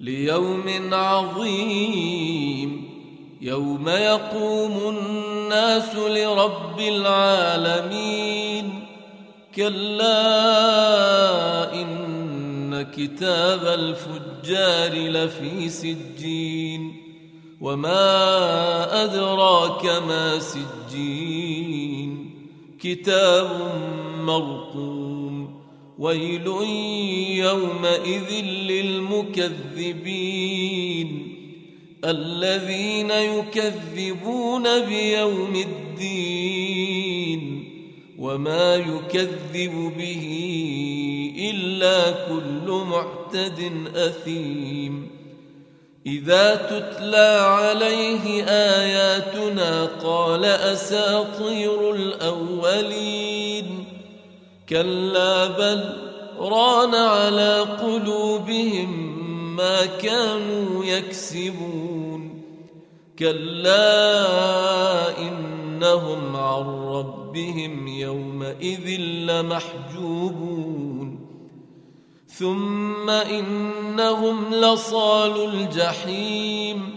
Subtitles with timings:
[0.00, 2.90] ليوم عظيم
[3.40, 8.84] يوم يقوم الناس لرب العالمين
[9.54, 10.14] كلا
[11.74, 16.96] إن كتاب الفجار لفي سجين
[17.60, 22.30] وما أدراك ما سجين
[22.80, 23.50] كتاب
[24.20, 25.09] مرقوم
[26.00, 26.46] ويل
[27.46, 30.00] يومئذ للمكذبين
[32.04, 37.40] الذين يكذبون بيوم الدين
[38.18, 40.24] وما يكذب به
[41.38, 45.08] إلا كل معتد أثيم
[46.06, 53.29] إذا تتلى عليه آياتنا قال أساطير الأولين
[54.70, 59.20] كلا بل ران على قلوبهم
[59.56, 62.42] ما كانوا يكسبون
[63.18, 63.98] كلا
[65.18, 70.70] إنهم عن ربهم يومئذ لمحجوبون
[72.28, 76.96] ثم إنهم لصال الجحيم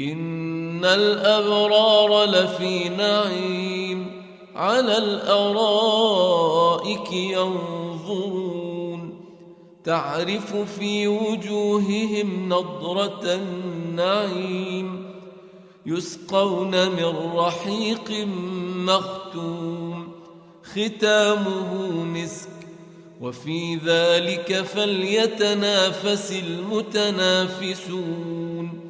[0.00, 4.22] إن الأبرار لفي نعيم
[4.54, 9.20] على الأرائك ينظرون.
[9.84, 15.10] تعرف في وجوههم نضرة النعيم
[15.86, 18.26] يسقون من رحيق
[18.76, 20.12] مختوم.
[20.64, 22.48] ختامه مسك
[23.20, 28.89] وفي ذلك فليتنافس المتنافسون.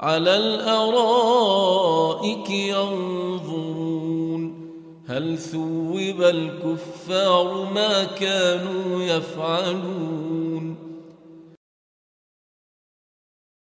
[0.00, 1.00] على الأرائك
[2.50, 4.18] ينظرون.
[5.06, 10.87] هل ثوب الكفار ما كانوا يفعلون؟